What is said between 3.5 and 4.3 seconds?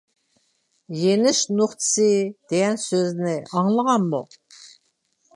ئاڭلىغانمۇ؟